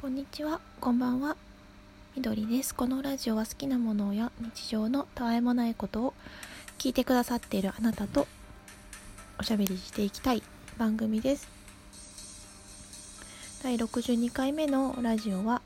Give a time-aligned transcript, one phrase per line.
[0.00, 1.36] こんにちは、こんばんは。
[2.16, 2.74] みどりです。
[2.74, 6.14] このラジオは好きなものや日常のたわいもないことを
[6.78, 8.26] 聞いてくださっているあなたと
[9.38, 10.42] おしゃべりしていきたい
[10.78, 11.46] 番組です。
[13.62, 15.60] 第62回目のラジオは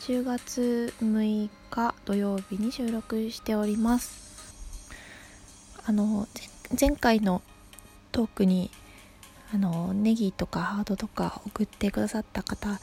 [0.00, 4.66] 10月6日土曜日に収録しております。
[5.86, 6.26] あの、
[6.78, 7.40] 前回の
[8.10, 8.72] トークに
[9.54, 12.80] あのネギとかハードとか送ってくださった方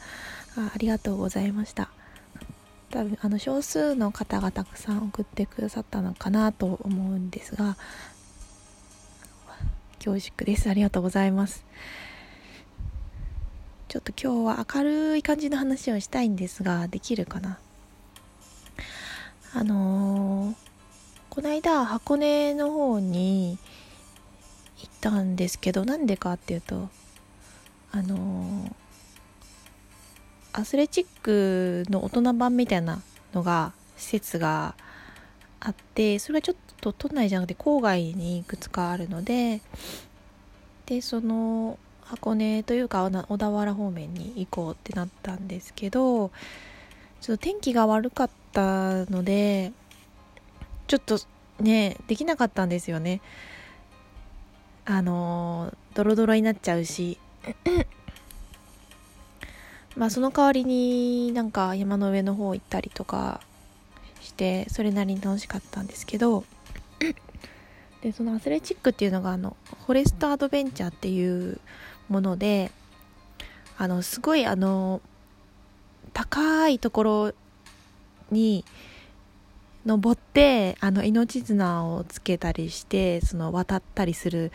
[0.58, 1.88] あありがとうございました。
[2.90, 7.76] 多分あの少数の方がたくさん送ってくださったのかなと思うんですが
[9.98, 10.68] 恐縮です。
[10.68, 11.64] ありがとうございます。
[13.88, 17.58] ちょっと今日は明るい感じの話をしたいんですができるかな？
[19.54, 20.54] あのー、
[21.30, 23.58] この間箱根の方に
[24.78, 26.88] 行ったんですけどなんでかっていうと
[27.92, 28.72] あのー
[30.58, 33.00] アスレチックの大人版みたいな
[33.32, 34.74] のが施設が
[35.60, 39.60] あってそれはちょっと都内じゃなくて郊外にいくつかあるので
[40.86, 46.32] でその箱根というか小田原方面に行こうってなったんですけど
[47.20, 49.70] ちょっと天気が悪かったので
[50.88, 51.20] ちょっと
[51.60, 53.20] ねできなかったんですよね。
[54.86, 57.16] あのドロドロになっちゃうし。
[59.98, 63.40] まあその代わりになんか山の上の方行ったりとか
[64.20, 66.44] してそれなりに楽しかったんですけど
[68.02, 71.60] でそのアスレチックっていうのがあのフォレストアドベンチャーっていう
[72.08, 72.70] もので
[73.76, 75.00] あのすごいあの
[76.12, 77.32] 高いところ
[78.30, 78.64] に
[79.84, 84.52] 登ってあの命綱をつけたりしてその渡ったりする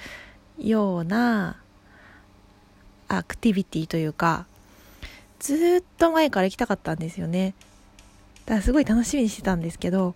[0.57, 1.57] ような
[3.09, 4.45] アクティビティというか
[5.43, 7.53] ずっと前から行きたかったんですよね。
[8.45, 10.15] だからすごい楽しみにしてたんですけど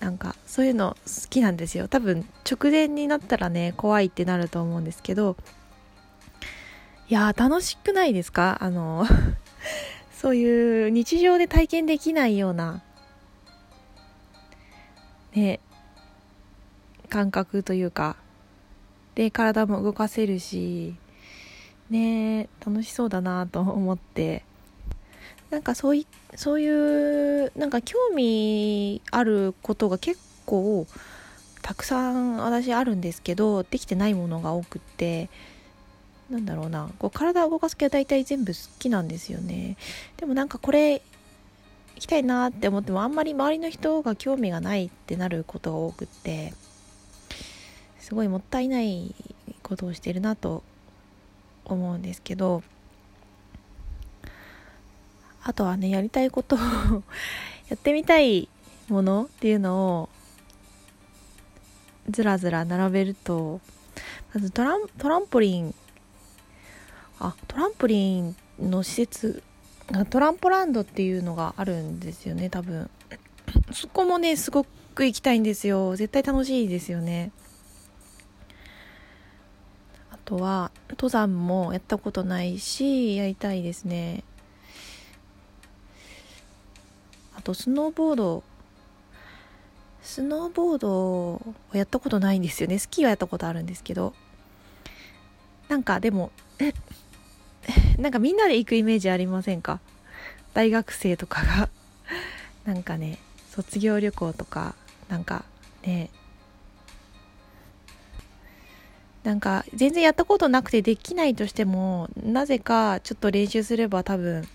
[0.00, 1.86] なんかそういうの好きなんですよ。
[1.86, 5.36] 多分直前になったらね怖いってなると思うんですけど
[7.08, 8.58] いや楽しくないですか？
[8.60, 9.06] あの
[10.12, 12.82] そういう日常で体験できないような
[15.36, 15.60] ね
[17.08, 18.16] 感覚というか
[19.14, 20.96] で体も動かせるし
[21.90, 24.44] ね楽しそうだなと思って。
[25.50, 30.86] なんかそういそういうなんか興味あることが結構
[31.62, 35.30] たくさん私あるんですけどできてないものが多くって。
[36.30, 36.90] なんだろうな。
[36.98, 39.78] こう体を動かす系は大体全部好きなんですよね。
[40.18, 41.02] でもなんかこれ行
[42.00, 46.52] きたいなって思ってもあんまり周りの人が興味がないってなることが多くって。
[47.98, 49.14] すごいもったいない
[49.62, 50.62] ことをしてるなと
[51.74, 52.62] 思うんですけど
[55.42, 56.58] あとはねやりたいことを
[57.68, 58.48] やってみたい
[58.88, 60.08] ものっていうのを
[62.10, 63.60] ずらずら並べると
[64.34, 65.74] まずトラントランポリン
[67.20, 69.42] あトランポリンの施設
[70.10, 72.90] トランポランドっていうのがあるんですよね多分。
[73.72, 74.64] そこもねすご
[74.94, 75.96] く行きたいんですよ。
[75.96, 77.32] 絶対楽しいですよね。
[80.28, 84.24] とは登山もやったことないしやりたいですね。
[87.34, 88.42] あとスノーボード。
[90.02, 91.40] スノーボードは
[91.72, 92.78] やったことないんですよね。
[92.78, 94.12] スキーはやったことあるんですけど。
[95.68, 96.30] なんかでも
[97.98, 99.80] なんかみんなで行くイメージありませんか？
[100.52, 101.70] 大学生とかが。
[102.66, 103.18] なんかね
[103.50, 104.74] 卒業旅行とか
[105.08, 105.46] なんか
[105.82, 106.10] ね
[109.28, 114.48] なんか全然やったことなくてできないとしてもなぜかちょっと練習すれば多分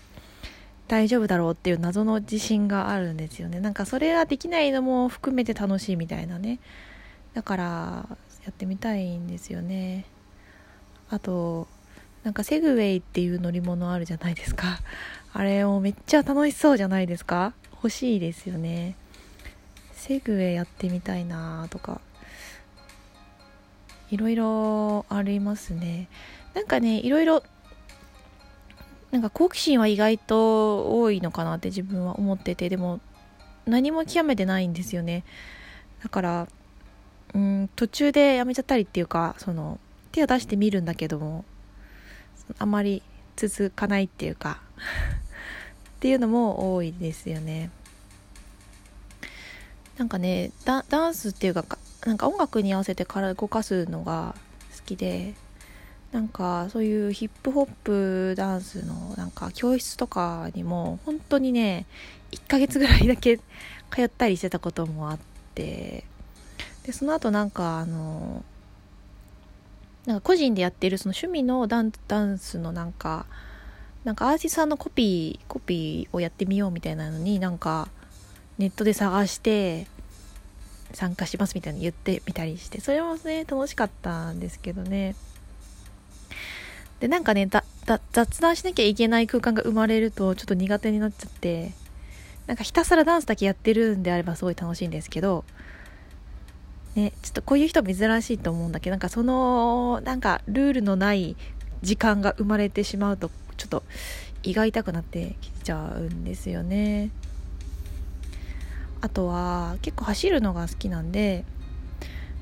[0.88, 3.60] 大丈夫だろうっていう謎の自信があるんですよね。
[3.60, 6.58] なんかそれができないのも含めて楽しいみたいなね。
[7.34, 10.06] だからやってみたいんですよね。
[11.08, 11.68] あと
[12.24, 14.80] なんかセグウェイっていう乗り物あるじゃないですか。
[15.32, 17.54] あれもめっちゃ楽しそうじゃないですか。
[17.74, 18.96] 欲しいですよね。
[19.92, 22.00] セグウェイやってみたいなとか。
[24.10, 26.08] いろいろありますね。
[26.54, 27.42] なんかねいろいろ
[29.10, 33.00] なんか好奇心は意外と多いのかなって自分は思っててでも
[33.66, 35.24] 何も極めてないんですよね。
[36.02, 36.48] だから
[37.34, 39.78] うん途中でやめちゃったりっていうかその
[40.12, 41.44] 手を出してみるんだけども
[42.58, 43.02] あまり
[43.36, 44.60] 続かないっていうか
[45.96, 47.70] っていうのも多いですよね。
[49.96, 51.64] なんかねダンスっていうか
[52.04, 54.34] なんか音楽に合わせて体動かすのが
[54.76, 55.34] 好きで
[56.12, 61.86] なんかそういうヒップホップダンスのなんか教室とかにも本当にね
[62.32, 63.38] 1ヶ月ぐらいだけ
[63.90, 65.18] 通ったりしてたこともあっ
[65.54, 66.04] て
[66.84, 68.44] でその後なんかあの
[70.06, 73.26] なんか個人でやってるその趣味のダンダンスのなんか
[74.04, 77.88] なんかアーティストさんのコピーコピーをやってみようみたいなのになんか
[78.58, 79.86] ネットで探して
[80.94, 85.14] 参加しますみたいに言ってみたりしてそれもね楽しかったんですけどね。
[87.00, 87.48] でなんかね
[88.12, 91.72] 雑談しなきゃいけない空間が生まれるとちょっと苦手になっちゃって
[92.46, 95.44] なんかひたすらダンスだけやってるんであればすごい楽しいんですけど
[96.94, 101.36] ねちょっとこういう人珍しいと思うんだけどなんかそのなんかルールのない
[101.82, 103.82] 時間が生まれてしまうとちょっと
[104.42, 107.10] 胃が痛くなってきちゃうんですよね。
[109.04, 111.44] あとは結構走るのが好きなんで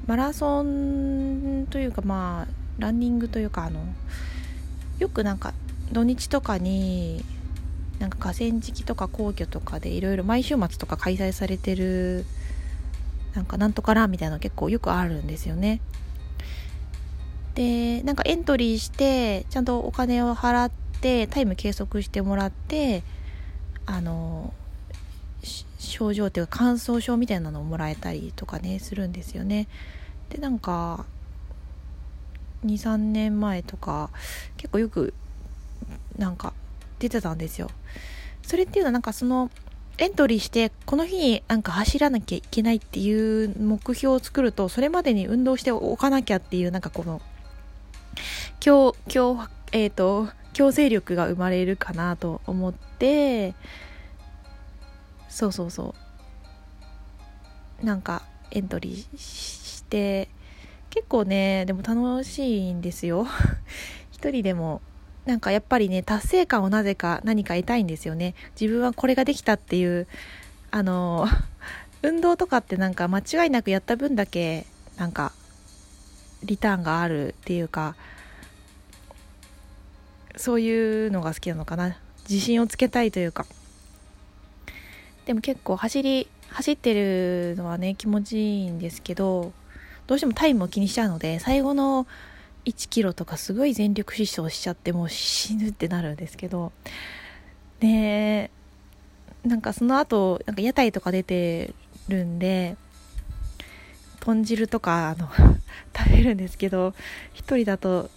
[0.06, 3.84] マラソンというかまあランニングというかあの
[5.00, 5.54] よくなんか
[5.90, 7.24] 土日とかに
[7.98, 12.26] なんか河川敷とか皇居とかでいろいろ毎週末とか開催されてる
[13.34, 15.80] なんかなんとかランみたいなの結構よくあるんですよね。
[17.56, 20.70] でなんかエントリーしてちゃんとお金を払っ
[21.00, 23.02] てタイム計測してもらって
[23.84, 24.54] あの
[25.82, 29.68] 症状っていうか乾燥症みたいなのをもらえたりとかねするんですよね。
[30.30, 31.04] でなんか
[32.64, 34.10] 23年前とか
[34.56, 35.14] 結構よく
[36.16, 36.52] なんか
[36.98, 37.68] 出てたんですよ。
[38.42, 39.50] それっていうのはなんかその
[39.98, 47.20] エントリーしてこの日になんか走らなきゃいけないっていう目標を作るとそれまでに運動しておかなきゃっていうなんかこの
[48.60, 49.38] 強強
[49.72, 53.54] えっ、ー、と強制力が生まれるかなと思って
[55.32, 55.94] そうそうそ
[57.82, 57.86] う。
[57.86, 60.28] なんかエントリーして
[60.90, 63.26] 結構ねでも楽しいんですよ。
[64.12, 64.82] 一人でも。
[65.24, 68.34] なんかやっぱりね達成感をなぜか何か得たいんですよね。
[68.60, 70.08] 自分はこれができたっていう
[70.72, 71.28] あの
[72.02, 75.32] 運動とかってなんか間違いなくやった分だけなんか
[76.42, 77.94] リターンがあるっていうか
[80.36, 81.96] そういうのが好きなのかな。
[82.28, 83.46] 自信をつけたいというか。
[85.26, 89.52] でも結構走り走ってるのはね気持ちいいんですけど
[90.06, 92.06] どうしてもタイムを気にしちゃうので最後の
[92.64, 96.72] 1キロとかすごい全力疾走しちゃってもう死ぬってなるんですけど
[97.80, 98.50] で
[99.44, 101.74] なんかその後なんか屋台とか出て
[102.08, 102.76] るんで
[104.20, 105.28] 豚汁とかあの
[105.96, 106.94] 食べるんですけど
[107.34, 108.10] 1人だと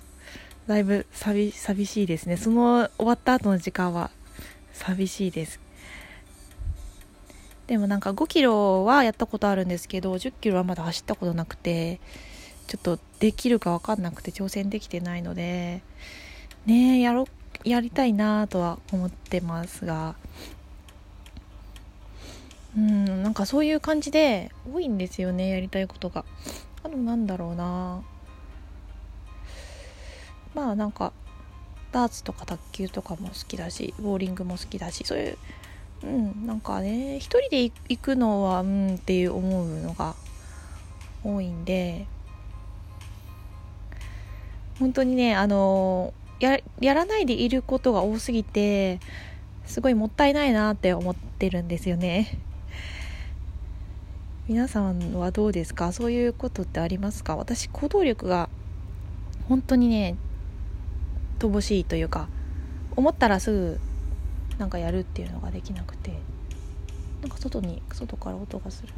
[0.67, 2.37] だいぶ寂寂しいですね。
[2.37, 4.09] その終わった後の時間は
[4.73, 5.64] 寂しいです。
[7.67, 11.99] でもなんか5キロはやったことあるんですけど10キロはまだ走ったことなくて
[12.67, 15.81] ちょっとできるか分かんなくて挑戦できてないので
[16.65, 17.27] ねやろ
[17.63, 20.15] やりたいなとは思ってますが。
[22.77, 26.25] うんなんかそういう感じで多いんですよねやりたいことが。
[26.83, 28.03] あとなんだろうな。
[30.53, 31.13] まあなんか
[31.91, 35.37] ダーツとか卓球とかも好きだしボーリングも好きだしそういう
[36.05, 40.15] うんなんかね一人で行くのはうんっていう思うのが
[41.23, 42.05] 多いんで
[44.79, 48.99] 本当にねあのややらないでいることが多すぎて
[49.65, 52.37] すごいもったいないなって思ってるんですよね。
[54.47, 55.91] 皆さんはどうですか？
[55.91, 57.35] そういうことってありますか？
[57.35, 58.47] 私行動力が
[59.49, 60.15] 本当にね
[61.39, 62.27] 乏しいというか
[62.95, 63.79] 思ったらすぐ
[64.57, 66.13] なんかやるっていうのができなくて。
[67.21, 68.93] なんか外に外から音がする。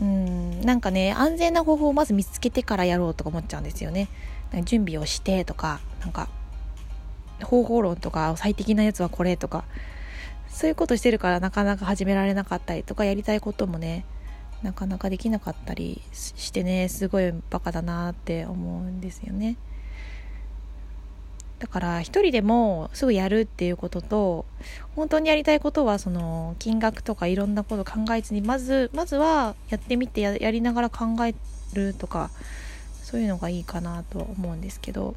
[0.00, 0.60] うん。
[0.62, 4.08] なんかね安全な方法をまず見つけてからやろうとか思っちゃうんですよね。
[4.64, 6.28] 準備をしてとかなんか
[7.42, 9.64] 方法論とか最適なやつはこれとか。
[10.48, 14.06] そういうことしてるからなかなか始められなかったりとかやりたいこともね
[14.62, 19.58] なかなかできなかったりしてねすごいバカだなって思うんですよね。
[21.58, 24.44] だから一人でもすぐやるっていうことと
[24.94, 31.34] 本当にやりたいことはその金額とかいろんなこと考えずにまずまずはやってみてやりながら考え
[31.72, 32.30] るとか
[33.02, 35.14] そういうのがいいかなと思うんですけど。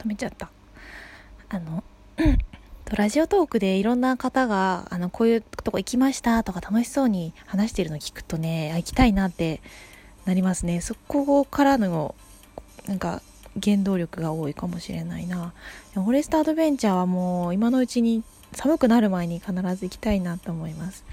[0.00, 0.50] 止めちゃった。
[1.50, 1.84] あの
[2.96, 9.60] ラジオトークでいろんな方があのこういうとこ行きましたとか楽しそうに話してるの聞くとね行きたいなって
[10.24, 10.80] なりますね。
[10.80, 12.14] そこからの
[12.86, 13.22] なんか
[13.62, 15.52] 原動力が多いかもしれないな。
[15.94, 18.22] フォレストアドベンチャーはもう今のうちに
[18.52, 21.04] 寒くなる前に必ず行きたいなと思います。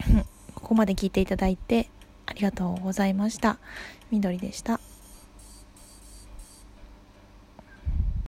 [0.54, 1.88] ここまで聞いていただいて
[2.26, 3.58] ありがとうございました。
[4.10, 4.80] 緑でした。